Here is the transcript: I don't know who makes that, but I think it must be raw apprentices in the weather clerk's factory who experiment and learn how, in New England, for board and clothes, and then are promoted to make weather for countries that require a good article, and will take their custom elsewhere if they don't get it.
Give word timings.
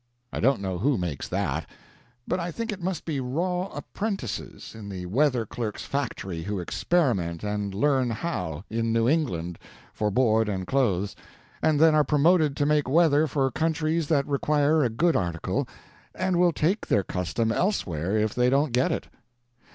I 0.33 0.39
don't 0.39 0.61
know 0.61 0.79
who 0.79 0.97
makes 0.97 1.27
that, 1.27 1.69
but 2.27 2.39
I 2.39 2.49
think 2.49 2.71
it 2.71 2.81
must 2.81 3.05
be 3.05 3.19
raw 3.19 3.67
apprentices 3.71 4.73
in 4.73 4.89
the 4.89 5.05
weather 5.05 5.45
clerk's 5.45 5.83
factory 5.83 6.41
who 6.41 6.59
experiment 6.59 7.43
and 7.43 7.71
learn 7.71 8.09
how, 8.09 8.63
in 8.67 8.91
New 8.91 9.07
England, 9.07 9.59
for 9.93 10.09
board 10.09 10.49
and 10.49 10.65
clothes, 10.65 11.15
and 11.61 11.79
then 11.79 11.93
are 11.93 12.03
promoted 12.03 12.57
to 12.57 12.65
make 12.65 12.89
weather 12.89 13.27
for 13.27 13.51
countries 13.51 14.07
that 14.07 14.25
require 14.25 14.83
a 14.83 14.89
good 14.89 15.15
article, 15.15 15.67
and 16.15 16.37
will 16.39 16.51
take 16.51 16.87
their 16.87 17.03
custom 17.03 17.51
elsewhere 17.51 18.17
if 18.17 18.33
they 18.33 18.49
don't 18.49 18.71
get 18.71 18.91
it. 18.91 19.07